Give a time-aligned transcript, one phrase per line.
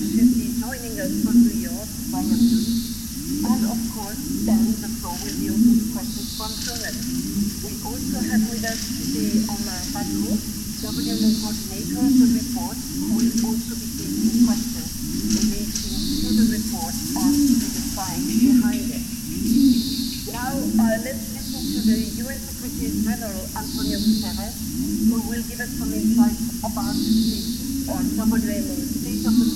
[0.00, 2.64] should be joining us from New York via Zoom.
[3.44, 7.60] And of course, then the floor will be open to questions from journalists.
[7.60, 10.34] We also have with us today Omar Baddour,
[10.80, 14.88] WMO coordinator of the report, who will also be taking questions
[15.36, 19.04] relating to the report and the science behind it.
[20.32, 24.56] Now, uh, let's listen to the UN Secretary General, Antonio Guterres,
[25.12, 27.60] who will give us some insights about the state
[27.90, 29.49] or WMO state of the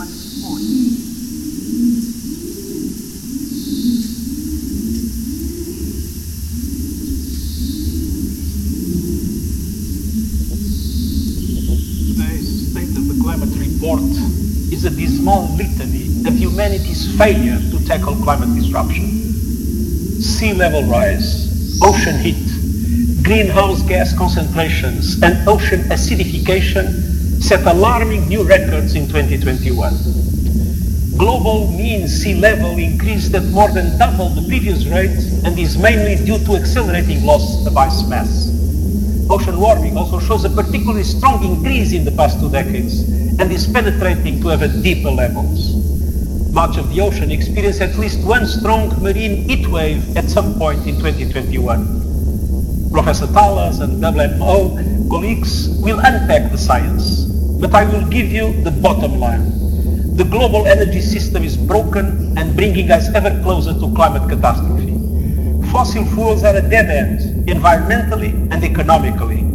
[0.00, 0.62] 2021 report.
[12.16, 14.00] Today's State of the Climate report
[14.72, 19.10] is a dismal litany of humanity's failure to tackle climate disruption.
[20.22, 22.46] Sea level rise, ocean heat,
[23.22, 27.09] greenhouse gas concentrations, and ocean acidification
[27.40, 29.92] set alarming new records in 2021.
[31.16, 36.16] Global mean sea level increased at more than double the previous rate and is mainly
[36.24, 38.48] due to accelerating loss of ice mass.
[39.28, 43.02] Ocean warming also shows a particularly strong increase in the past two decades
[43.40, 45.80] and is penetrating to ever deeper levels.
[46.52, 50.86] Much of the ocean experienced at least one strong marine heat wave at some point
[50.86, 51.99] in 2021.
[52.90, 54.74] Professor Taalas and WMO
[55.08, 57.22] colleagues will unpack the science,
[57.62, 59.46] but I will give you the bottom line.
[60.16, 64.90] The global energy system is broken and bringing us ever closer to climate catastrophe.
[65.70, 69.46] Fossil fuels are a dead end, environmentally and economically.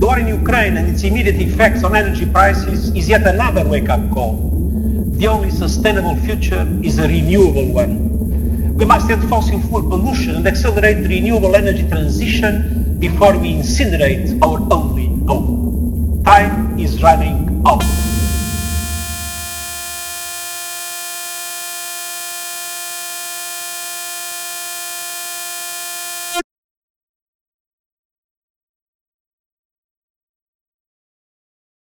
[0.00, 4.10] The war in Ukraine and its immediate effects on energy prices is yet another wake-up
[4.12, 4.48] call.
[5.20, 8.12] The only sustainable future is a renewable one.
[8.82, 14.42] We must end fossil fuel pollution and accelerate the renewable energy transition before we incinerate
[14.42, 16.24] our only home.
[16.24, 18.11] Time is running out.